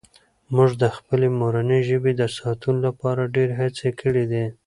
[0.55, 4.45] موږ د خپلې مورنۍ ژبې د ساتلو لپاره ډېرې هڅې کړي دي.